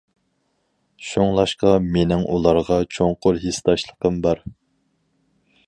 [1.09, 4.43] شۇڭلاشقا مېنىڭ ئۇلارغا چوڭقۇر ھېسداشلىقىم بار.